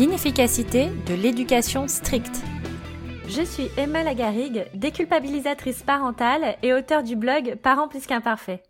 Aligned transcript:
l'inefficacité 0.00 0.86
de 0.86 1.12
l'éducation 1.12 1.86
stricte. 1.86 2.40
Je 3.28 3.42
suis 3.42 3.68
Emma 3.76 4.02
Lagarigue, 4.02 4.64
déculpabilisatrice 4.72 5.82
parentale 5.82 6.56
et 6.62 6.72
auteure 6.72 7.02
du 7.02 7.16
blog 7.16 7.56
Parents 7.56 7.86
plus 7.86 8.06
qu'imparfaits. 8.06 8.62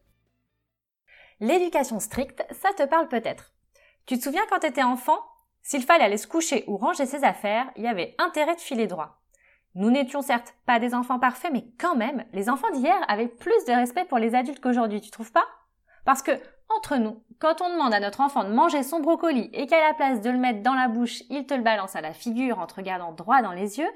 L'éducation 1.39 2.01
stricte, 2.01 2.45
ça 2.51 2.71
te 2.77 2.85
parle 2.85 3.07
peut-être. 3.07 3.53
Tu 4.07 4.19
te 4.19 4.25
souviens 4.25 4.43
quand 4.51 4.59
tu 4.59 4.67
étais 4.67 4.83
enfant? 4.83 5.21
S'il 5.63 5.85
fallait 5.85 6.03
aller 6.03 6.17
se 6.17 6.27
coucher 6.27 6.65
ou 6.67 6.77
ranger 6.77 7.07
ses 7.07 7.23
affaires, 7.23 7.71
il 7.77 7.85
y 7.85 7.87
avait 7.87 8.17
intérêt 8.19 8.57
de 8.57 8.61
filer 8.61 8.89
droit. 8.89 9.23
Nous 9.77 9.93
n'étions 9.93 10.23
certes 10.23 10.57
pas 10.67 10.81
des 10.81 10.95
enfants 10.95 11.21
parfaits, 11.21 11.53
mais 11.53 11.65
quand 11.79 11.95
même, 11.95 12.25
les 12.33 12.51
enfants 12.51 12.73
d'hier 12.73 12.99
avaient 13.07 13.29
plus 13.29 13.65
de 13.69 13.73
respect 13.73 14.05
pour 14.05 14.19
les 14.19 14.35
adultes 14.35 14.59
qu'aujourd'hui, 14.59 15.01
tu 15.01 15.13
trouves 15.13 15.31
pas? 15.31 15.47
Parce 16.05 16.23
que, 16.23 16.33
entre 16.77 16.97
nous, 16.97 17.23
quand 17.39 17.63
on 17.63 17.71
demande 17.71 17.95
à 17.95 18.01
notre 18.01 18.21
enfant 18.21 18.45
de 18.45 18.53
manger 18.53 18.83
son 18.83 19.01
brocoli 19.01 19.51
et 19.53 19.67
qu'à 19.67 19.81
la 19.81 19.95
place 19.95 20.21
de 20.21 20.31
le 20.31 20.39
mettre 20.39 20.63
dans 20.63 20.75
la 20.75 20.89
bouche, 20.89 21.23
il 21.31 21.47
te 21.47 21.55
le 21.55 21.63
balance 21.63 21.97
à 21.97 22.01
la 22.01 22.13
figure 22.13 22.59
en 22.59 22.67
te 22.67 22.75
regardant 22.75 23.13
droit 23.13 23.43
dans 23.43 23.53
les 23.53 23.79
yeux, 23.79 23.91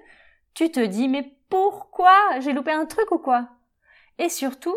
tu 0.54 0.70
te 0.70 0.80
dis 0.80 1.08
mais 1.08 1.36
pourquoi 1.48 2.16
J'ai 2.40 2.52
loupé 2.52 2.72
un 2.72 2.86
truc 2.86 3.10
ou 3.10 3.18
quoi? 3.18 3.48
Et 4.18 4.28
surtout, 4.28 4.76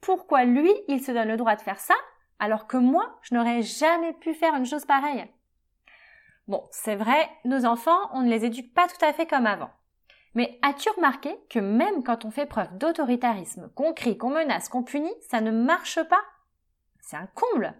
pourquoi 0.00 0.44
lui, 0.44 0.72
il 0.88 1.02
se 1.02 1.12
donne 1.12 1.28
le 1.28 1.36
droit 1.36 1.56
de 1.56 1.60
faire 1.60 1.80
ça 1.80 1.94
alors 2.38 2.66
que 2.66 2.76
moi, 2.76 3.18
je 3.22 3.34
n'aurais 3.34 3.62
jamais 3.62 4.12
pu 4.12 4.34
faire 4.34 4.54
une 4.54 4.66
chose 4.66 4.84
pareille? 4.84 5.26
Bon, 6.46 6.62
c'est 6.70 6.96
vrai, 6.96 7.30
nos 7.44 7.64
enfants, 7.64 8.10
on 8.12 8.20
ne 8.20 8.28
les 8.28 8.44
éduque 8.44 8.74
pas 8.74 8.86
tout 8.86 9.02
à 9.02 9.12
fait 9.12 9.26
comme 9.26 9.46
avant. 9.46 9.70
Mais 10.34 10.58
as-tu 10.62 10.90
remarqué 10.90 11.34
que 11.48 11.60
même 11.60 12.02
quand 12.02 12.24
on 12.24 12.30
fait 12.30 12.44
preuve 12.44 12.76
d'autoritarisme, 12.76 13.70
qu'on 13.74 13.94
crie, 13.94 14.18
qu'on 14.18 14.30
menace, 14.30 14.68
qu'on 14.68 14.82
punit, 14.82 15.14
ça 15.30 15.40
ne 15.40 15.52
marche 15.52 16.02
pas? 16.02 16.20
C'est 17.06 17.16
un 17.16 17.28
comble 17.34 17.74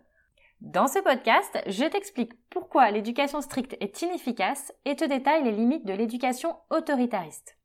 Dans 0.61 0.87
ce 0.87 0.99
podcast, 0.99 1.59
je 1.67 1.85
t'explique 1.85 2.35
pourquoi 2.51 2.91
l'éducation 2.91 3.41
stricte 3.41 3.75
est 3.81 4.03
inefficace 4.03 4.71
et 4.85 4.97
te 4.97 5.05
détaille 5.05 5.45
les 5.45 5.53
limites 5.53 5.87
de 5.87 5.95
l'éducation 5.95 6.57
autoritariste. 6.69 7.57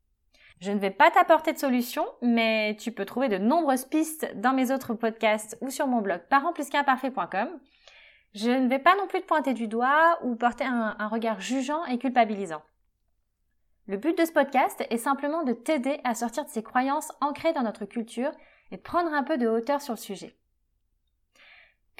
Je 0.62 0.72
ne 0.72 0.78
vais 0.78 0.90
pas 0.90 1.10
t'apporter 1.10 1.52
de 1.52 1.58
solution, 1.58 2.06
mais 2.22 2.76
tu 2.76 2.92
peux 2.92 3.04
trouver 3.04 3.28
de 3.28 3.36
nombreuses 3.36 3.84
pistes 3.84 4.34
dans 4.36 4.54
mes 4.54 4.72
autres 4.72 4.94
podcasts 4.94 5.58
ou 5.60 5.68
sur 5.68 5.86
mon 5.86 6.00
blog 6.00 6.22
parentsplusqu'imparfait.com. 6.30 7.50
Je 8.34 8.50
ne 8.50 8.68
vais 8.68 8.78
pas 8.78 8.96
non 8.96 9.06
plus 9.06 9.20
te 9.20 9.26
pointer 9.26 9.52
du 9.52 9.68
doigt 9.68 10.18
ou 10.22 10.36
porter 10.36 10.64
un, 10.64 10.96
un 10.98 11.08
regard 11.08 11.40
jugeant 11.40 11.84
et 11.84 11.98
culpabilisant. 11.98 12.62
Le 13.86 13.98
but 13.98 14.16
de 14.16 14.24
ce 14.24 14.32
podcast 14.32 14.82
est 14.88 14.96
simplement 14.96 15.42
de 15.42 15.52
t'aider 15.52 16.00
à 16.04 16.14
sortir 16.14 16.46
de 16.46 16.50
ces 16.50 16.62
croyances 16.62 17.12
ancrées 17.20 17.52
dans 17.52 17.62
notre 17.62 17.84
culture 17.84 18.32
et 18.70 18.78
de 18.78 18.82
prendre 18.82 19.12
un 19.12 19.24
peu 19.24 19.36
de 19.36 19.46
hauteur 19.46 19.82
sur 19.82 19.92
le 19.92 19.98
sujet. 19.98 20.39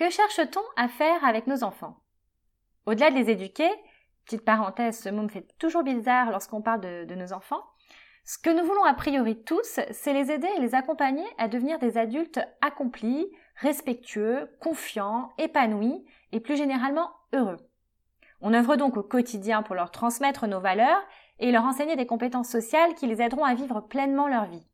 Que 0.00 0.08
cherche-t-on 0.08 0.62
à 0.76 0.88
faire 0.88 1.22
avec 1.26 1.46
nos 1.46 1.62
enfants? 1.62 1.98
Au-delà 2.86 3.10
de 3.10 3.16
les 3.16 3.28
éduquer, 3.28 3.68
petite 4.24 4.46
parenthèse, 4.46 4.98
ce 4.98 5.10
mot 5.10 5.20
me 5.20 5.28
fait 5.28 5.46
toujours 5.58 5.82
bizarre 5.82 6.30
lorsqu'on 6.30 6.62
parle 6.62 6.80
de, 6.80 7.14
nos 7.14 7.34
enfants, 7.34 7.62
ce 8.24 8.38
que 8.38 8.48
nous 8.48 8.64
voulons 8.64 8.84
a 8.84 8.94
priori 8.94 9.42
tous, 9.42 9.78
c'est 9.90 10.14
les 10.14 10.30
aider 10.30 10.48
et 10.56 10.60
les 10.60 10.74
accompagner 10.74 11.26
à 11.36 11.48
devenir 11.48 11.78
des 11.78 11.98
adultes 11.98 12.40
accomplis, 12.62 13.30
respectueux, 13.56 14.48
confiants, 14.58 15.32
épanouis 15.36 16.02
et 16.32 16.40
plus 16.40 16.56
généralement 16.56 17.10
heureux. 17.34 17.58
On 18.40 18.54
œuvre 18.54 18.76
donc 18.76 18.96
au 18.96 19.02
quotidien 19.02 19.62
pour 19.62 19.74
leur 19.74 19.90
transmettre 19.90 20.46
nos 20.46 20.60
valeurs 20.60 21.02
et 21.40 21.52
leur 21.52 21.64
enseigner 21.64 21.96
des 21.96 22.06
compétences 22.06 22.48
sociales 22.48 22.94
qui 22.94 23.06
les 23.06 23.20
aideront 23.20 23.44
à 23.44 23.52
vivre 23.52 23.82
pleinement 23.82 24.28
leur 24.28 24.46
vie. 24.46 24.66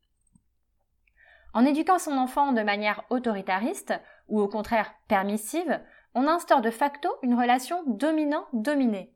En 1.53 1.65
éduquant 1.65 1.99
son 1.99 2.17
enfant 2.17 2.53
de 2.53 2.61
manière 2.61 3.03
autoritariste 3.09 3.93
ou 4.27 4.39
au 4.39 4.47
contraire 4.47 4.93
permissive, 5.07 5.81
on 6.13 6.27
instaure 6.27 6.61
de 6.61 6.71
facto 6.71 7.09
une 7.21 7.35
relation 7.35 7.83
dominant-dominé. 7.85 9.13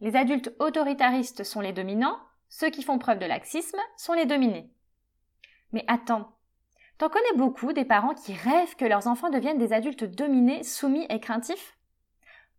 Les 0.00 0.16
adultes 0.16 0.54
autoritaristes 0.58 1.44
sont 1.44 1.60
les 1.60 1.72
dominants, 1.72 2.18
ceux 2.48 2.70
qui 2.70 2.82
font 2.82 2.98
preuve 2.98 3.18
de 3.18 3.26
laxisme 3.26 3.78
sont 3.96 4.12
les 4.12 4.26
dominés. 4.26 4.70
Mais 5.72 5.84
attends, 5.88 6.36
t'en 6.98 7.08
connais 7.08 7.36
beaucoup 7.36 7.72
des 7.72 7.84
parents 7.84 8.14
qui 8.14 8.34
rêvent 8.34 8.76
que 8.76 8.84
leurs 8.84 9.06
enfants 9.06 9.30
deviennent 9.30 9.58
des 9.58 9.72
adultes 9.72 10.04
dominés, 10.04 10.62
soumis 10.62 11.06
et 11.08 11.20
craintifs? 11.20 11.76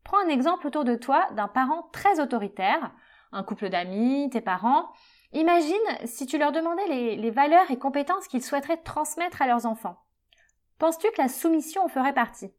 Prends 0.03 0.18
un 0.18 0.30
exemple 0.30 0.68
autour 0.68 0.84
de 0.84 0.96
toi 0.96 1.28
d'un 1.31 1.47
parent 1.47 1.90
très 1.91 2.20
autoritaire, 2.20 2.91
un 3.31 3.44
couple 3.44 3.70
d'amis, 3.70 4.30
tes 4.31 4.41
parents. 4.41 4.91
Imagine 5.34 5.75
si 6.06 6.25
tu 6.25 6.38
leur 6.38 6.52
demandais 6.52 6.88
les, 6.88 7.16
les 7.16 7.31
valeurs 7.31 7.70
et 7.72 7.78
compétences 7.78 8.28
qu'ils 8.28 8.44
souhaiteraient 8.44 8.81
transmettre 8.84 9.41
à 9.41 9.47
leurs 9.47 9.66
enfants. 9.66 10.05
Penses-tu 10.78 11.09
que 11.12 11.22
la 11.22 11.28
soumission 11.28 11.84
en 11.84 11.88
ferait 11.88 12.13
partie? 12.13 12.53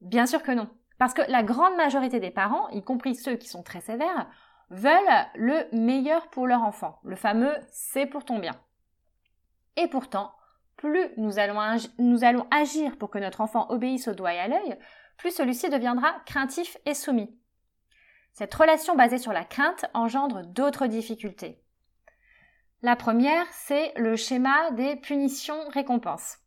Bien 0.00 0.26
sûr 0.26 0.42
que 0.42 0.52
non. 0.52 0.68
Parce 0.98 1.14
que 1.14 1.22
la 1.28 1.42
grande 1.42 1.76
majorité 1.76 2.20
des 2.20 2.30
parents, 2.30 2.68
y 2.68 2.82
compris 2.82 3.14
ceux 3.14 3.36
qui 3.36 3.48
sont 3.48 3.62
très 3.62 3.80
sévères, 3.80 4.28
veulent 4.70 5.26
le 5.34 5.66
meilleur 5.72 6.28
pour 6.28 6.46
leur 6.46 6.62
enfant, 6.62 7.00
le 7.04 7.16
fameux 7.16 7.54
c'est 7.70 8.06
pour 8.06 8.24
ton 8.24 8.38
bien. 8.38 8.54
Et 9.76 9.88
pourtant, 9.88 10.32
plus 10.76 11.08
nous 11.16 11.38
allons, 11.38 11.60
nous 11.98 12.24
allons 12.24 12.46
agir 12.50 12.96
pour 12.96 13.10
que 13.10 13.18
notre 13.18 13.40
enfant 13.40 13.70
obéisse 13.70 14.08
au 14.08 14.14
doigt 14.14 14.34
et 14.34 14.38
à 14.38 14.48
l'œil, 14.48 14.78
plus 15.16 15.34
celui-ci 15.34 15.68
deviendra 15.68 16.12
craintif 16.26 16.76
et 16.86 16.94
soumis. 16.94 17.36
Cette 18.32 18.54
relation 18.54 18.96
basée 18.96 19.18
sur 19.18 19.32
la 19.32 19.44
crainte 19.44 19.86
engendre 19.94 20.42
d'autres 20.46 20.86
difficultés. 20.86 21.60
La 22.82 22.96
première, 22.96 23.46
c'est 23.52 23.92
le 23.96 24.16
schéma 24.16 24.70
des 24.72 24.96
punitions-récompenses. 24.96 26.38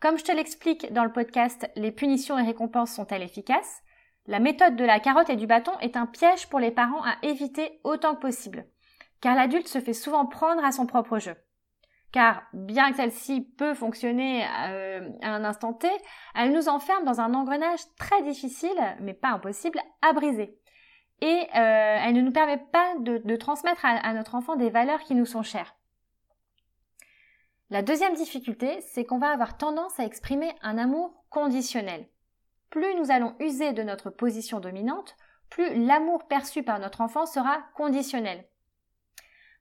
Comme 0.00 0.18
je 0.18 0.24
te 0.24 0.32
l'explique 0.32 0.92
dans 0.92 1.04
le 1.04 1.12
podcast 1.12 1.70
Les 1.76 1.92
punitions 1.92 2.38
et 2.38 2.42
récompenses 2.44 2.92
sont-elles 2.92 3.22
efficaces? 3.22 3.82
La 4.26 4.38
méthode 4.38 4.76
de 4.76 4.84
la 4.84 5.00
carotte 5.00 5.30
et 5.30 5.36
du 5.36 5.46
bâton 5.46 5.72
est 5.80 5.96
un 5.96 6.06
piège 6.06 6.48
pour 6.48 6.58
les 6.58 6.70
parents 6.70 7.02
à 7.02 7.16
éviter 7.22 7.80
autant 7.84 8.14
que 8.14 8.20
possible, 8.20 8.66
car 9.20 9.34
l'adulte 9.34 9.68
se 9.68 9.80
fait 9.80 9.92
souvent 9.92 10.24
prendre 10.24 10.64
à 10.64 10.72
son 10.72 10.86
propre 10.86 11.18
jeu. 11.18 11.34
Car 12.10 12.42
bien 12.52 12.90
que 12.90 12.96
celle-ci 12.96 13.42
peut 13.58 13.74
fonctionner 13.74 14.44
euh, 14.68 15.08
à 15.20 15.30
un 15.30 15.44
instant 15.44 15.74
T, 15.74 15.88
elle 16.34 16.52
nous 16.52 16.68
enferme 16.68 17.04
dans 17.04 17.20
un 17.20 17.34
engrenage 17.34 17.80
très 17.98 18.22
difficile, 18.22 18.96
mais 19.00 19.14
pas 19.14 19.30
impossible, 19.30 19.80
à 20.00 20.12
briser. 20.12 20.58
Et 21.20 21.26
euh, 21.26 21.98
elle 22.02 22.14
ne 22.14 22.22
nous 22.22 22.32
permet 22.32 22.62
pas 22.72 22.94
de, 23.00 23.36
transmettre 23.36 23.84
à 23.84 24.12
notre 24.14 24.34
enfant 24.34 24.56
des 24.56 24.70
valeurs 24.70 25.00
qui 25.00 25.14
nous 25.14 25.26
sont 25.26 25.42
chères. 25.42 25.74
La 27.74 27.82
deuxième 27.82 28.14
difficulté, 28.14 28.80
c'est 28.80 29.04
qu'on 29.04 29.18
va 29.18 29.28
avoir 29.30 29.58
tendance 29.58 30.00
à 30.00 30.04
exprimer 30.04 30.54
un 30.62 30.78
amour 30.78 31.12
conditionnel 31.28 32.06
plus 32.74 32.96
nous 32.96 33.12
allons 33.12 33.36
user 33.38 33.72
de 33.72 33.84
notre 33.84 34.10
position 34.10 34.58
dominante, 34.58 35.16
plus 35.48 35.86
l'amour 35.86 36.26
perçu 36.26 36.64
par 36.64 36.80
notre 36.80 37.02
enfant 37.02 37.24
sera 37.24 37.58
conditionnel. 37.76 38.44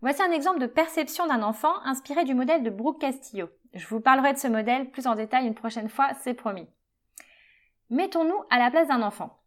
Voici 0.01 0.23
un 0.23 0.31
exemple 0.31 0.57
de 0.57 0.65
perception 0.65 1.27
d'un 1.27 1.43
enfant 1.43 1.79
inspiré 1.85 2.23
du 2.23 2.33
modèle 2.33 2.63
de 2.63 2.71
Brooke 2.71 2.99
Castillo. 2.99 3.49
Je 3.75 3.85
vous 3.85 4.01
parlerai 4.01 4.33
de 4.33 4.39
ce 4.39 4.47
modèle 4.47 4.89
plus 4.89 5.05
en 5.05 5.13
détail 5.13 5.45
une 5.45 5.53
prochaine 5.53 5.89
fois, 5.89 6.09
c'est 6.21 6.33
promis. 6.33 6.67
Mettons-nous 7.91 8.43
à 8.49 8.57
la 8.57 8.71
place 8.71 8.87
d'un 8.87 9.03
enfant. 9.03 9.39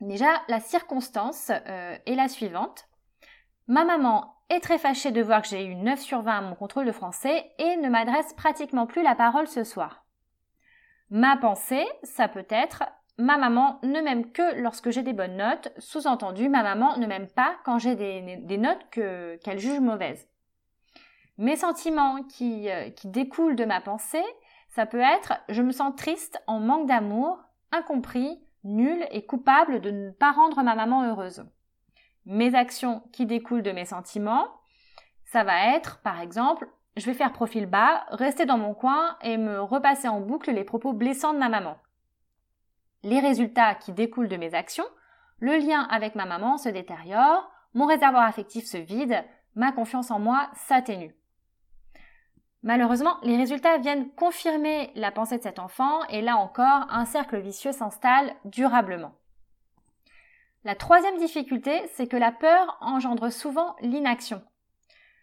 Déjà, 0.00 0.42
la 0.48 0.60
circonstance 0.60 1.50
euh, 1.50 1.98
est 2.06 2.14
la 2.14 2.28
suivante. 2.28 2.88
Ma 3.66 3.84
maman 3.84 4.34
est 4.50 4.60
très 4.60 4.76
fâchée 4.76 5.10
de 5.10 5.22
voir 5.22 5.40
que 5.40 5.48
j'ai 5.48 5.64
eu 5.64 5.74
9 5.74 5.98
sur 5.98 6.20
20 6.20 6.38
à 6.38 6.40
mon 6.42 6.54
contrôle 6.54 6.84
de 6.84 6.92
français 6.92 7.50
et 7.58 7.76
ne 7.76 7.88
m'adresse 7.88 8.34
pratiquement 8.34 8.86
plus 8.86 9.02
la 9.02 9.14
parole 9.14 9.48
ce 9.48 9.64
soir. 9.64 10.04
Ma 11.10 11.36
pensée, 11.38 11.86
ça 12.02 12.28
peut 12.28 12.46
être 12.50 12.84
ma 13.16 13.38
maman 13.38 13.78
ne 13.82 14.00
m'aime 14.00 14.32
que 14.32 14.60
lorsque 14.60 14.90
j'ai 14.90 15.02
des 15.02 15.12
bonnes 15.12 15.36
notes, 15.36 15.72
sous-entendu 15.78 16.48
ma 16.48 16.62
maman 16.62 16.96
ne 16.98 17.06
m'aime 17.06 17.28
pas 17.28 17.54
quand 17.64 17.78
j'ai 17.78 17.94
des, 17.94 18.58
notes 18.58 18.84
qu'elle 18.90 19.58
juge 19.58 19.80
mauvaises. 19.80 20.28
Mes 21.38 21.56
sentiments 21.56 22.22
qui, 22.24 22.70
euh, 22.70 22.90
qui 22.90 23.08
découlent 23.08 23.56
de 23.56 23.64
ma 23.64 23.80
pensée, 23.80 24.24
ça 24.68 24.86
peut 24.86 25.00
être 25.00 25.34
je 25.48 25.62
me 25.62 25.72
sens 25.72 25.94
triste, 25.96 26.40
en 26.46 26.60
manque 26.60 26.86
d'amour, 26.86 27.42
incompris, 27.72 28.40
nul 28.62 29.06
et 29.10 29.24
coupable 29.24 29.80
de 29.80 29.90
ne 29.90 30.10
pas 30.10 30.32
rendre 30.32 30.62
ma 30.62 30.74
maman 30.74 31.04
heureuse. 31.04 31.44
Mes 32.26 32.54
actions 32.54 33.02
qui 33.12 33.26
découlent 33.26 33.62
de 33.62 33.72
mes 33.72 33.84
sentiments, 33.84 34.48
ça 35.26 35.44
va 35.44 35.74
être 35.74 36.00
par 36.02 36.20
exemple 36.20 36.68
je 36.96 37.06
vais 37.06 37.14
faire 37.14 37.32
profil 37.32 37.66
bas, 37.66 38.04
rester 38.10 38.46
dans 38.46 38.58
mon 38.58 38.74
coin 38.74 39.16
et 39.22 39.36
me 39.36 39.60
repasser 39.60 40.08
en 40.08 40.20
boucle 40.20 40.52
les 40.52 40.64
propos 40.64 40.92
blessants 40.92 41.34
de 41.34 41.38
ma 41.38 41.48
maman. 41.48 41.76
Les 43.02 43.20
résultats 43.20 43.74
qui 43.74 43.92
découlent 43.92 44.28
de 44.28 44.36
mes 44.36 44.54
actions, 44.54 44.86
le 45.40 45.56
lien 45.56 45.82
avec 45.90 46.14
ma 46.14 46.24
maman 46.24 46.56
se 46.56 46.68
détériore, 46.68 47.50
mon 47.74 47.86
réservoir 47.86 48.24
affectif 48.24 48.64
se 48.64 48.76
vide, 48.76 49.24
ma 49.56 49.72
confiance 49.72 50.10
en 50.10 50.20
moi 50.20 50.48
s'atténue. 50.54 51.14
Malheureusement, 52.62 53.18
les 53.22 53.36
résultats 53.36 53.76
viennent 53.78 54.10
confirmer 54.12 54.90
la 54.94 55.10
pensée 55.10 55.36
de 55.36 55.42
cet 55.42 55.58
enfant 55.58 56.02
et 56.08 56.22
là 56.22 56.36
encore, 56.36 56.86
un 56.88 57.04
cercle 57.04 57.38
vicieux 57.40 57.72
s'installe 57.72 58.34
durablement. 58.44 59.12
La 60.64 60.74
troisième 60.74 61.18
difficulté, 61.18 61.82
c'est 61.92 62.06
que 62.06 62.16
la 62.16 62.32
peur 62.32 62.78
engendre 62.80 63.30
souvent 63.30 63.76
l'inaction. 63.80 64.42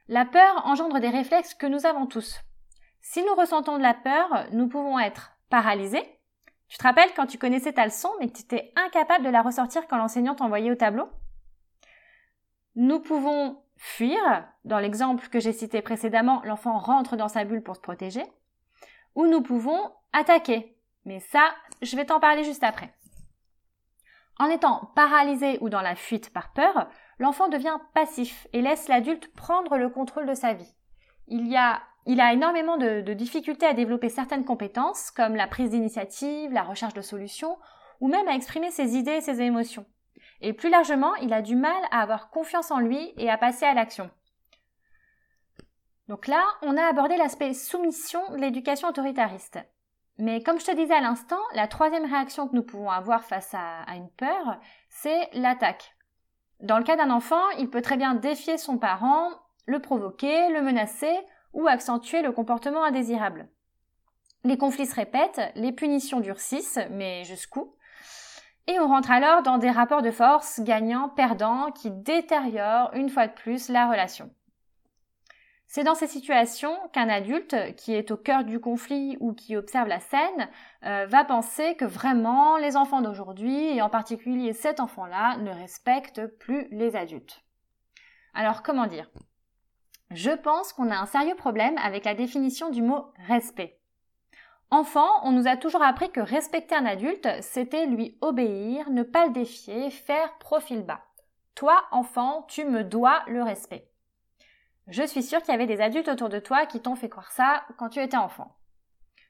La 0.08 0.24
peur 0.24 0.68
engendre 0.68 1.00
des 1.00 1.10
réflexes 1.10 1.56
que 1.56 1.66
nous 1.66 1.88
avons 1.88 2.06
tous. 2.06 2.40
Si 3.02 3.24
nous 3.24 3.34
ressentons 3.34 3.78
de 3.78 3.82
la 3.82 3.96
peur, 3.96 4.46
nous 4.52 4.68
pouvons 4.68 5.00
être 5.00 5.32
paralysés, 5.50 6.08
Tu 6.68 6.78
te 6.78 6.84
rappelles 6.84 7.14
quand 7.16 7.26
tu 7.26 7.38
connaissais 7.38 7.74
ta 7.74 7.84
leçon 7.84 8.10
mais 8.20 8.30
que 8.30 8.38
tu 8.38 8.44
étais 8.44 8.72
incapable 8.78 9.26
de 9.26 9.30
la 9.30 9.42
ressortir 9.42 9.88
quand 9.88 9.98
l'enseignant 9.98 10.36
t'envoyait 10.36 10.72
au 10.72 10.76
tableau? 10.76 11.10
Nous 12.76 13.02
pouvons 13.02 13.62
fuir. 13.76 14.22
Dans 14.64 14.80
l'exemple 14.80 15.28
que 15.28 15.42
j'ai 15.42 15.52
cité 15.52 15.82
précédemment, 15.82 16.42
l'enfant 16.46 16.78
rentre 16.78 17.18
dans 17.18 17.28
sa 17.28 17.44
bulle 17.44 17.64
pour 17.64 17.76
se 17.76 17.82
protéger. 17.82 18.24
Ou 19.16 19.26
nous 19.26 19.42
pouvons 19.42 19.92
attaquer. 20.14 20.78
Mais 21.04 21.20
ça, 21.20 21.52
je 21.82 21.96
vais 21.98 22.06
t'en 22.06 22.22
parler 22.22 22.46
juste 22.46 22.64
après. 22.64 22.94
En 24.42 24.50
étant 24.50 24.90
paralysé 24.96 25.60
ou 25.62 25.70
dans 25.70 25.82
la 25.82 25.94
fuite 25.94 26.34
par 26.34 26.52
peur, 26.52 26.90
l'enfant 27.20 27.48
devient 27.48 27.78
passif 27.94 28.48
et 28.54 28.64
laisse 28.64 28.88
l'adulte 28.88 29.32
prendre 29.36 29.78
le 29.78 29.88
contrôle 29.88 30.26
de 30.26 30.34
sa 30.34 30.54
vie. 30.54 30.74
Il, 31.28 31.56
a, 31.56 31.84
énormément 32.08 32.76
de 32.78 33.14
difficultés 33.14 33.68
à 33.68 33.76
développer 33.76 34.10
certaines 34.10 34.44
compétences, 34.44 35.12
comme 35.12 35.36
la 35.36 35.46
prise 35.46 35.70
d'initiative, 35.70 36.54
la 36.54 36.64
recherche 36.64 36.96
de 36.96 37.04
solutions, 37.04 37.56
ou 38.00 38.08
même 38.08 38.28
à 38.28 38.34
exprimer 38.34 38.72
ses 38.72 38.98
idées 38.98 39.12
et 39.18 39.22
ses 39.22 39.44
émotions. 39.44 39.86
Et 40.42 40.54
plus 40.54 40.72
largement, 40.72 41.14
il 41.18 41.34
a 41.34 41.44
du 41.44 41.56
mal 41.56 41.84
à 41.92 42.02
avoir 42.02 42.32
confiance 42.32 42.72
en 42.72 42.80
lui 42.80 43.14
et 43.18 43.30
à 43.30 43.38
passer 43.38 43.66
à 43.66 43.76
l'action. 43.76 44.10
Donc 46.08 46.26
là, 46.26 46.44
on 46.64 46.78
a 46.78 46.86
abordé 46.86 47.16
l'aspect 47.16 47.54
soumission 47.54 48.28
de 48.32 48.38
l'éducation 48.38 48.88
autoritariste. 48.88 49.60
Mais 50.22 50.44
comme 50.44 50.60
je 50.60 50.66
te 50.66 50.76
disais 50.76 50.94
à 50.94 51.02
l'instant, 51.02 51.40
la 51.56 51.68
troisième 51.68 52.06
réaction 52.06 52.48
que 52.48 52.56
nous 52.56 52.62
pouvons 52.62 52.92
avoir 52.92 53.24
face 53.24 53.56
à, 53.56 53.92
une 53.96 54.12
peur, 54.12 54.60
c'est 54.88 55.28
l'attaque. 55.34 55.96
Dans 56.60 56.78
le 56.78 56.84
cas 56.84 56.96
d'un 56.96 57.10
enfant, 57.10 57.50
il 57.58 57.72
peut 57.72 57.82
très 57.82 57.98
bien 57.98 58.14
défier 58.14 58.60
son 58.60 58.78
parent, 58.78 59.32
le 59.66 59.80
provoquer, 59.80 60.50
le 60.50 60.62
menacer 60.62 61.12
ou 61.54 61.66
accentuer 61.66 62.22
le 62.22 62.32
comportement 62.32 62.84
indésirable. 62.84 63.50
Les 64.44 64.60
conflits 64.60 64.86
se 64.86 64.94
répètent, 64.94 65.42
les 65.56 65.72
punitions 65.72 66.20
durcissent, 66.20 66.80
mais 66.92 67.24
jusqu'où? 67.24 67.74
Et 68.68 68.80
on 68.80 68.90
rentre 68.90 69.10
alors 69.10 69.42
dans 69.42 69.58
des 69.58 69.72
rapports 69.72 70.04
de 70.04 70.12
force 70.12 70.60
gagnant-perdant 70.60 71.72
qui 71.72 71.90
détériorent 71.90 72.92
une 72.94 73.10
fois 73.10 73.26
de 73.26 73.34
plus 73.34 73.70
la 73.70 73.90
relation. 73.90 74.30
C'est 75.74 75.86
dans 75.86 75.96
ces 75.96 76.08
situations 76.08 76.78
qu'un 76.92 77.08
adulte 77.08 77.56
qui 77.78 77.94
est 77.94 78.12
au 78.12 78.18
cœur 78.18 78.44
du 78.44 78.60
conflit 78.60 79.16
ou 79.22 79.32
qui 79.32 79.56
observe 79.56 79.88
la 79.88 80.02
scène 80.02 80.50
euh, 80.84 81.06
va 81.06 81.24
penser 81.24 81.76
que 81.76 81.86
vraiment 81.86 82.58
les 82.58 82.76
enfants 82.76 83.00
d'aujourd'hui, 83.00 83.78
et 83.78 83.82
en 83.82 83.90
particulier 83.90 84.52
cet 84.52 84.82
enfant-là, 84.82 85.38
ne 85.38 85.50
respectent 85.50 86.28
plus 86.40 86.68
les 86.72 86.98
adultes. 86.98 87.46
Alors 88.34 88.64
comment 88.64 88.86
dire? 88.86 89.10
Je 90.10 90.32
pense 90.32 90.74
qu'on 90.74 90.92
a 90.92 90.98
un 90.98 91.06
sérieux 91.06 91.36
problème 91.36 91.78
avec 91.78 92.04
la 92.04 92.16
définition 92.16 92.70
du 92.70 92.82
mot 92.82 93.14
respect. 93.30 93.80
Enfant, 94.72 95.22
on 95.24 95.32
nous 95.32 95.48
a 95.48 95.56
toujours 95.56 95.84
appris 95.84 96.12
que 96.12 96.20
respecter 96.20 96.76
un 96.76 96.86
adulte, 96.86 97.30
c'était 97.40 97.86
lui 97.86 98.18
obéir, 98.20 98.90
ne 98.90 99.04
pas 99.04 99.26
le 99.26 99.32
défier, 99.32 99.90
faire 99.90 100.38
profil 100.38 100.82
bas. 100.82 101.06
Toi, 101.56 101.82
enfant, 101.92 102.46
tu 102.50 102.66
me 102.66 102.84
dois 102.84 103.22
le 103.28 103.42
respect. 103.42 103.88
Je 104.92 105.04
suis 105.04 105.24
sûre 105.24 105.42
qu'il 105.42 105.54
y 105.54 105.56
avait 105.56 105.68
des 105.68 105.80
adultes 105.80 106.10
autour 106.10 106.28
de 106.28 106.40
toi 106.40 106.66
qui 106.66 106.82
t'ont 106.82 106.98
fait 106.98 107.08
croire 107.08 107.32
ça 107.32 107.64
quand 107.78 107.88
tu 107.88 108.02
étais 108.02 108.18
enfant. 108.18 108.58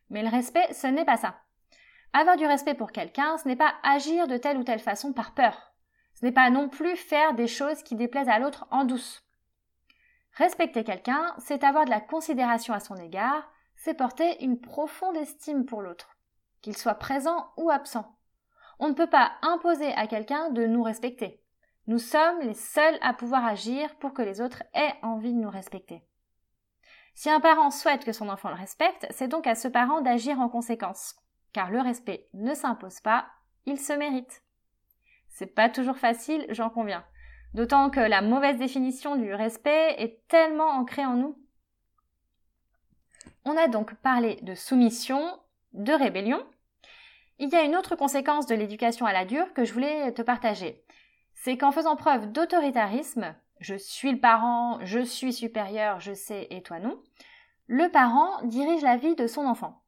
Mais 0.09 0.23
le 0.23 0.29
respect, 0.29 0.73
ce 0.73 0.87
n'est 0.87 1.05
pas 1.05 1.17
ça. 1.17 1.35
Avoir 2.13 2.35
du 2.35 2.47
respect 2.47 2.73
pour 2.73 2.91
quelqu'un, 2.91 3.37
ce 3.37 3.47
n'est 3.47 3.55
pas 3.55 3.75
agir 3.83 4.27
de 4.27 4.37
telle 4.37 4.57
ou 4.57 4.63
telle 4.63 4.79
façon 4.79 5.13
par 5.13 5.35
peur. 5.35 5.71
Ce 6.15 6.25
n'est 6.25 6.31
pas 6.31 6.49
non 6.49 6.67
plus 6.67 6.95
faire 6.95 7.35
des 7.35 7.45
choses 7.45 7.83
qui 7.83 7.95
déplaisent 7.95 8.27
à 8.27 8.39
l'autre 8.39 8.65
en 8.71 8.85
douce. 8.85 9.23
Respecter 10.33 10.83
quelqu'un, 10.83 11.35
c'est 11.37 11.63
avoir 11.63 11.85
de 11.85 11.91
la 11.91 12.01
considération 12.01 12.73
à 12.73 12.79
son 12.79 12.95
égard, 12.95 13.47
c'est 13.75 13.93
porter 13.93 14.43
une 14.43 14.59
profonde 14.59 15.15
estime 15.15 15.65
pour 15.65 15.83
l'autre, 15.83 16.17
qu'il 16.63 16.75
soit 16.75 16.95
présent 16.95 17.51
ou 17.57 17.69
absent. 17.69 18.17
On 18.79 18.89
ne 18.89 18.95
peut 18.95 19.09
pas 19.09 19.33
imposer 19.43 19.93
à 19.93 20.07
quelqu'un 20.07 20.49
de 20.49 20.65
nous 20.65 20.81
respecter. 20.81 21.40
Nous 21.91 21.99
sommes 21.99 22.39
les 22.39 22.53
seuls 22.53 22.97
à 23.01 23.13
pouvoir 23.13 23.45
agir 23.45 23.93
pour 23.95 24.13
que 24.13 24.21
les 24.21 24.39
autres 24.39 24.63
aient 24.73 24.95
envie 25.01 25.33
de 25.33 25.37
nous 25.37 25.49
respecter. 25.49 26.01
Si 27.15 27.29
un 27.29 27.41
parent 27.41 27.69
souhaite 27.69 28.05
que 28.05 28.13
son 28.13 28.29
enfant 28.29 28.47
le 28.47 28.55
respecte, 28.55 29.07
c'est 29.09 29.27
donc 29.27 29.45
à 29.45 29.55
ce 29.55 29.67
parent 29.67 29.99
d'agir 29.99 30.39
en 30.39 30.47
conséquence. 30.47 31.17
Car 31.51 31.69
le 31.69 31.81
respect 31.81 32.29
ne 32.33 32.53
s'impose 32.53 33.01
pas, 33.01 33.27
il 33.65 33.77
se 33.77 33.91
mérite. 33.91 34.41
C'est 35.27 35.53
pas 35.53 35.67
toujours 35.67 35.97
facile, 35.97 36.45
j'en 36.47 36.69
conviens. 36.69 37.03
D'autant 37.55 37.89
que 37.89 37.99
la 37.99 38.21
mauvaise 38.21 38.57
définition 38.57 39.17
du 39.17 39.33
respect 39.33 39.95
est 39.97 40.25
tellement 40.29 40.69
ancrée 40.69 41.05
en 41.05 41.15
nous. 41.15 41.37
On 43.43 43.57
a 43.57 43.67
donc 43.67 43.95
parlé 43.95 44.39
de 44.43 44.55
soumission, 44.55 45.37
de 45.73 45.91
rébellion. 45.91 46.41
Il 47.37 47.49
y 47.49 47.55
a 47.57 47.63
une 47.63 47.75
autre 47.75 47.97
conséquence 47.97 48.45
de 48.45 48.55
l'éducation 48.55 49.05
à 49.05 49.11
la 49.11 49.25
dure 49.25 49.53
que 49.53 49.65
je 49.65 49.73
voulais 49.73 50.13
te 50.13 50.21
partager 50.21 50.85
c'est 51.43 51.57
qu'en 51.57 51.71
faisant 51.71 51.95
preuve 51.95 52.31
d'autoritarisme, 52.31 53.33
je 53.59 53.73
suis 53.73 54.11
le 54.11 54.19
parent, 54.19 54.77
je 54.83 54.99
suis 54.99 55.33
supérieur, 55.33 55.99
je 55.99 56.13
sais 56.13 56.45
et 56.51 56.61
toi 56.61 56.79
non, 56.79 57.01
le 57.65 57.89
parent 57.89 58.43
dirige 58.43 58.83
la 58.83 58.95
vie 58.95 59.15
de 59.15 59.25
son 59.25 59.47
enfant. 59.47 59.81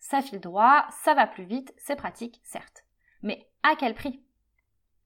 Ça 0.00 0.20
file 0.20 0.40
droit, 0.40 0.84
ça 1.02 1.14
va 1.14 1.26
plus 1.26 1.44
vite, 1.44 1.72
c'est 1.78 1.96
pratique, 1.96 2.42
certes. 2.44 2.84
Mais 3.22 3.48
à 3.62 3.74
quel 3.74 3.94
prix? 3.94 4.22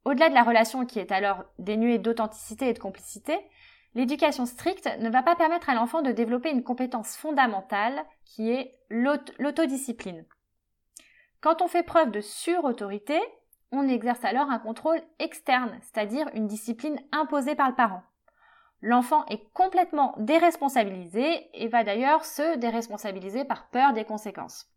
Au-delà 0.04 0.28
de 0.28 0.34
la 0.34 0.42
relation 0.42 0.84
qui 0.86 0.98
est 0.98 1.12
alors 1.12 1.44
dénuée 1.60 1.98
d'authenticité 1.98 2.68
et 2.68 2.72
de 2.72 2.80
complicité, 2.80 3.38
l'éducation 3.94 4.44
stricte 4.44 4.90
ne 4.98 5.08
va 5.08 5.22
pas 5.22 5.36
permettre 5.36 5.70
à 5.70 5.74
l'enfant 5.74 6.02
de 6.02 6.10
développer 6.10 6.50
une 6.50 6.64
compétence 6.64 7.16
fondamentale 7.16 8.04
qui 8.24 8.50
est 8.50 8.76
l'autodiscipline. 8.90 10.24
Quand 11.40 11.62
on 11.62 11.68
fait 11.68 11.84
preuve 11.84 12.10
de 12.10 12.20
surautorité, 12.20 13.20
on 13.72 13.88
exerce 13.88 14.24
alors 14.24 14.50
un 14.50 14.58
contrôle 14.58 15.00
externe, 15.18 15.78
c'est-à-dire 15.80 16.28
une 16.34 16.46
discipline 16.46 17.00
imposée 17.10 17.54
par 17.54 17.68
le 17.68 17.74
parent. 17.74 18.02
L'enfant 18.82 19.24
est 19.26 19.50
complètement 19.52 20.14
déresponsabilisé 20.18 21.48
et 21.54 21.68
va 21.68 21.82
d'ailleurs 21.82 22.24
se 22.24 22.56
déresponsabiliser 22.58 23.44
par 23.44 23.68
peur 23.70 23.92
des 23.92 24.04
conséquences. 24.04 24.68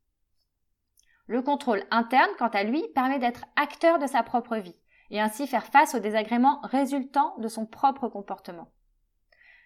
Le 1.27 1.41
contrôle 1.41 1.83
interne, 1.91 2.29
quant 2.37 2.49
à 2.49 2.63
lui, 2.63 2.83
permet 2.93 3.19
d'être 3.19 3.45
acteur 3.55 3.99
de 3.99 4.07
sa 4.07 4.23
propre 4.23 4.57
vie 4.57 4.79
et 5.09 5.19
ainsi 5.19 5.47
faire 5.47 5.65
face 5.65 5.95
aux 5.95 5.99
désagréments 5.99 6.61
résultant 6.63 7.35
de 7.39 7.47
son 7.47 7.65
propre 7.65 8.07
comportement. 8.07 8.71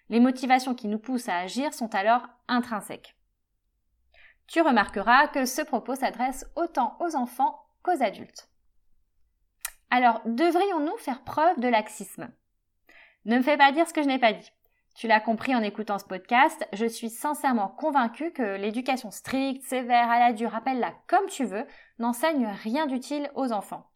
Les 0.10 0.20
motivations 0.20 0.74
qui 0.74 0.88
nous 0.88 1.00
poussent 1.00 1.30
à 1.30 1.38
agir 1.38 1.74
sont 1.74 1.94
alors 1.94 2.28
intrinsèques. 2.48 3.16
Tu 4.48 4.62
remarqueras 4.62 5.28
que 5.28 5.46
ce 5.46 5.62
propos 5.62 5.96
s'adresse 5.96 6.46
autant 6.56 6.98
aux 7.00 7.16
enfants 7.16 7.68
qu'aux 7.84 8.02
adultes. 8.02 8.49
Alors, 9.92 10.22
devrions-nous 10.26 10.98
faire 10.98 11.24
preuve 11.24 11.60
de 11.60 11.68
laxisme? 11.68 12.30
Ne 13.26 13.38
me 13.38 13.42
fais 13.42 13.58
pas 13.58 13.72
dire 13.72 13.88
ce 13.88 13.94
que 13.94 14.04
je 14.04 14.08
n'ai 14.08 14.20
pas 14.20 14.34
dit. 14.34 14.52
Tu 14.96 15.08
l'as 15.08 15.20
compris 15.20 15.56
en 15.56 15.62
écoutant 15.62 15.98
ce 15.98 16.06
podcast, 16.06 16.68
je 16.74 16.86
suis 16.86 17.10
sincèrement 17.10 17.70
convaincue 17.70 18.32
que 18.32 18.58
l'éducation 18.58 19.12
stricte, 19.12 19.64
sévère, 19.64 20.10
à 20.10 20.20
la 20.20 20.34
dure, 20.34 20.56
appelle-la 20.56 20.94
comme 21.08 21.26
tu 21.28 21.46
veux, 21.46 21.66
n'enseigne 22.00 22.48
rien 22.64 22.86
d'utile 22.86 23.32
aux 23.36 23.52
enfants. 23.52 23.90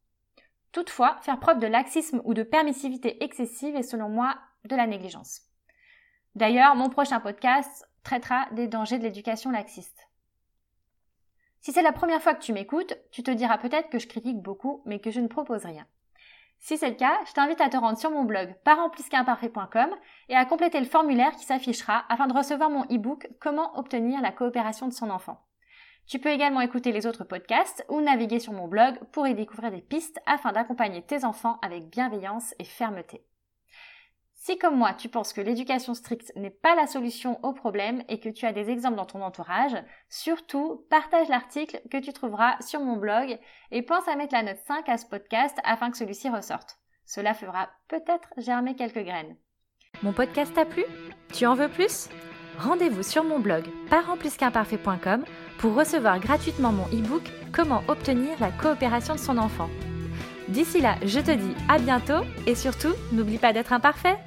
Toutefois, 0.72 1.18
faire 1.22 1.40
preuve 1.40 1.60
de 1.60 1.68
laxisme 1.68 2.22
ou 2.24 2.34
de 2.34 2.44
permissivité 2.44 3.24
excessive 3.24 3.76
est 3.76 3.84
selon 3.84 4.10
moi 4.10 4.36
de 4.66 4.76
la 4.76 4.88
négligence. 4.88 5.42
D'ailleurs, 6.36 6.76
mon 6.76 6.90
prochain 6.90 7.20
podcast 7.20 7.88
traitera 8.04 8.48
des 8.54 8.68
dangers 8.68 8.98
de 8.98 9.04
l'éducation 9.04 9.52
laxiste. 9.52 10.08
Si 11.64 11.72
c'est 11.72 11.82
la 11.82 11.94
première 11.94 12.22
fois 12.22 12.34
que 12.34 12.44
tu 12.44 12.52
m'écoutes, 12.52 12.94
tu 13.10 13.24
te 13.24 13.32
diras 13.32 13.58
peut-être 13.58 13.90
que 13.90 13.98
je 13.98 14.10
critique 14.10 14.42
beaucoup, 14.42 14.82
mais 14.86 15.00
que 15.00 15.12
je 15.12 15.22
ne 15.22 15.30
propose 15.30 15.64
rien. 15.64 15.88
Si 16.60 16.78
c'est 16.78 16.90
le 16.90 16.96
cas, 16.96 17.18
je 17.26 17.32
t'invite 17.32 17.62
à 17.62 17.70
te 17.70 17.78
rendre 17.78 17.98
sur 17.98 18.12
mon 18.12 18.26
blog 18.26 18.54
parentplusqu'imparfait.com 18.66 19.90
et 20.28 20.36
à 20.36 20.44
compléter 20.44 20.82
le 20.82 20.86
formulaire 20.86 21.32
qui 21.38 21.46
s'affichera 21.46 22.04
afin 22.10 22.28
de 22.28 22.34
recevoir 22.34 22.70
mon 22.70 22.84
e-book 22.92 23.30
Comment 23.40 23.80
obtenir 23.80 24.22
la 24.22 24.34
coopération 24.34 24.90
de 24.90 24.94
son 24.94 25.10
enfant. 25.10 25.40
Tu 26.06 26.20
peux 26.20 26.32
également 26.32 26.60
écouter 26.60 26.92
les 26.92 27.08
autres 27.08 27.24
podcasts 27.24 27.86
ou 27.88 28.02
naviguer 28.02 28.40
sur 28.40 28.52
mon 28.52 28.68
blog 28.68 29.00
pour 29.14 29.26
y 29.26 29.34
découvrir 29.34 29.72
des 29.72 29.82
pistes 29.82 30.20
afin 30.26 30.52
d'accompagner 30.52 31.02
tes 31.02 31.24
enfants 31.24 31.60
avec 31.62 31.88
bienveillance 31.90 32.54
et 32.60 32.66
fermeté. 32.66 33.24
Si 34.46 34.58
comme 34.58 34.76
moi 34.76 34.94
tu 34.94 35.08
penses 35.08 35.32
que 35.32 35.40
l'éducation 35.40 35.94
stricte 35.94 36.34
n'est 36.36 36.50
pas 36.50 36.76
la 36.76 36.86
solution 36.86 37.40
au 37.46 37.54
problème 37.54 38.04
et 38.10 38.20
que 38.20 38.28
tu 38.28 38.46
as 38.46 38.52
des 38.52 38.70
exemples 38.70 38.98
dans 38.98 39.06
ton 39.06 39.22
entourage, 39.22 39.78
surtout 40.10 40.86
partage 40.90 41.30
l'article 41.30 41.80
que 41.90 41.96
tu 41.96 42.12
trouveras 42.12 42.58
sur 42.60 42.82
mon 42.82 42.98
blog 42.98 43.40
et 43.72 43.82
pense 43.84 44.06
à 44.10 44.18
mettre 44.18 44.36
la 44.36 44.44
note 44.44 44.60
5 44.68 44.90
à 44.90 44.98
ce 44.98 45.06
podcast 45.06 45.58
afin 45.64 45.92
que 45.92 45.98
celui-ci 45.98 46.30
ressorte. 46.30 46.78
Cela 47.06 47.34
fera 47.34 47.70
peut-être 47.88 48.28
germer 48.36 48.76
quelques 48.76 49.06
graines. 49.06 49.38
Mon 50.02 50.12
podcast 50.12 50.54
t'a 50.54 50.66
plu? 50.66 50.84
Tu 51.32 51.46
en 51.46 51.54
veux 51.54 51.70
plus? 51.70 52.10
Rendez-vous 52.60 53.04
sur 53.04 53.24
mon 53.24 53.40
blog 53.40 53.64
parentplusqu'imparfait.com 53.90 55.24
pour 55.58 55.74
recevoir 55.74 56.20
gratuitement 56.20 56.74
mon 56.74 56.88
e-book 56.88 57.24
Comment 57.54 57.82
obtenir 57.88 58.38
la 58.42 58.52
coopération 58.52 59.14
de 59.14 59.20
son 59.20 59.38
enfant. 59.38 59.70
D'ici 60.50 60.82
là, 60.82 60.96
je 61.06 61.22
te 61.22 61.32
dis 61.32 61.56
à 61.70 61.80
bientôt 61.80 62.26
et 62.46 62.56
surtout, 62.56 62.94
n'oublie 63.14 63.38
pas 63.38 63.54
d'être 63.54 63.72
imparfait 63.72 64.18